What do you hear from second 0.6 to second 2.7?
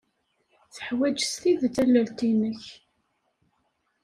Teḥwaj s tidet tallalt-nnek.